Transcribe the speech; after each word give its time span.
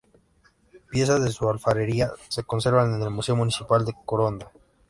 Piezas 0.89 1.21
de 1.23 1.31
su 1.31 1.47
alfarería 1.47 2.11
se 2.27 2.41
conservan 2.41 2.91
en 2.95 3.03
el 3.03 3.11
Museo 3.11 3.35
Municipal 3.35 3.85
de 3.85 3.93
Coronda. 4.03 4.51